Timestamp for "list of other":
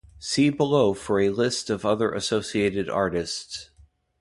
1.29-2.11